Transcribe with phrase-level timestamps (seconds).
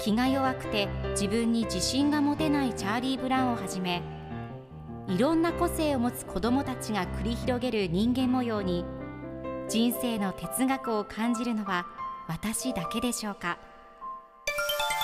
[0.00, 4.02] 気が弱くて自分に自信が持てないチャーリー・ブラウンをはじめ
[5.08, 8.84] いろんな個性を持つ子どもたちが繰り広げる人間模様に
[9.68, 11.86] 人生の哲学を感じるのは
[12.28, 13.58] 私だけでしょうか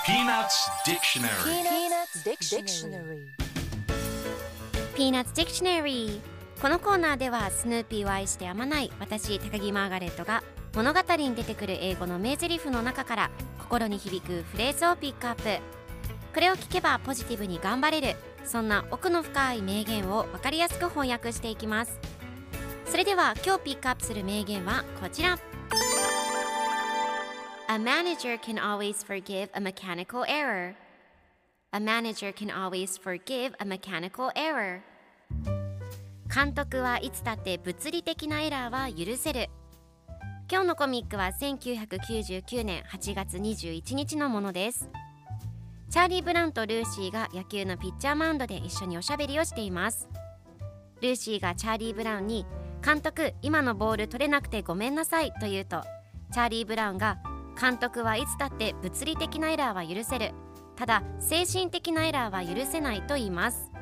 [0.06, 0.46] ？Peanuts
[0.86, 1.28] Dictionary
[2.24, 3.46] Peanuts Dictionary.
[4.96, 10.42] Peanuts Dictionary このコーナーではスヌーピーを愛してやまない私高木マーガレットが
[10.74, 15.42] 物語に出てくる英語の名台詞の中から心に響くフレーズをピックアップ。
[16.34, 21.98] これを聞けばポジティブに頑張れるそんな奥の深い名言を分かりやすく翻訳していきます。
[22.86, 25.38] それでは今日ピックアップする名言はこちら。
[27.68, 30.74] A manager can always forgive a mechanical error.
[31.72, 34.80] A manager can always forgive a mechanical error.
[36.36, 39.48] 監督はいつだって物理的なエラーは許せる。
[40.52, 44.90] 今日のコミックは1999年8月21日のものです。
[45.88, 50.10] チャーリー・ブラウンとルーシーが野球のピッチャーマウンドで一緒におしゃべりをしています。
[51.00, 52.44] ルーシーがチャーリー・ブラウンに
[52.84, 55.80] 監督今のボール取れなくてごめんなさいと言うと
[56.34, 57.16] チャーリー・ブラウンが
[57.58, 60.32] 監督はいつだって物理的なエラーは許せる。
[60.76, 63.72] ただ精神的なエラーは許せないと言います。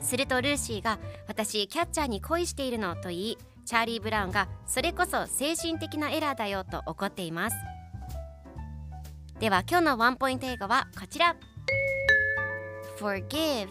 [0.00, 7.56] するとルーシーが私キャッチャーに恋しているのと言いチャーリー・ブラウンがそれこそ精神的なエラーだよと怒っています。
[9.40, 11.36] では今日のワンポイント英語はこちら。
[12.98, 13.68] Forgive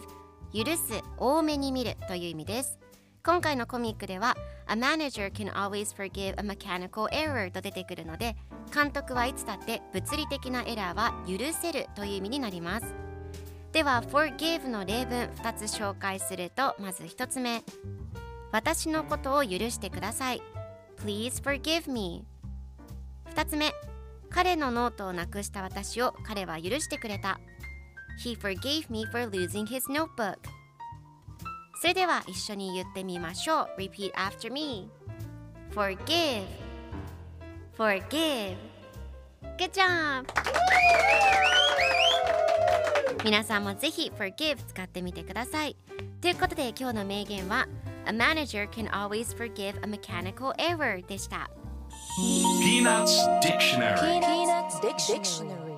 [0.52, 2.78] 許す多めに見るという意味です。
[3.24, 4.36] 今回のコミックでは
[4.68, 8.36] A manager can always forgive a mechanical error と出てくるので
[8.72, 13.03] 監督はいつだって物理的なエラーは許せるという意味になります。
[13.74, 17.64] では forgive の例文2つ紹介するとまず1つ目
[18.52, 20.42] 私のことを許してください
[21.04, 22.24] Please forgive me
[23.34, 23.72] 2つ目
[24.30, 27.40] 彼のノートをなくした私を彼は許してくれた
[28.24, 30.36] He forgave me for losing his notebook
[31.80, 34.88] それでは一緒に言ってみましょう Repeat after me
[35.74, 36.44] Forgive
[37.76, 38.54] Forgive
[39.58, 40.26] Good job!
[43.24, 45.76] 皆さんもぜひ Forgive 使ってみてください
[46.20, 47.66] ということで今日の名言は
[48.06, 51.50] A manager can always forgive a mechanical error でした
[52.62, 55.73] Peanuts Dictionary Peanuts Dictionary.